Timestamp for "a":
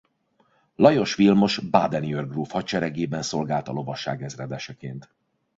3.67-3.71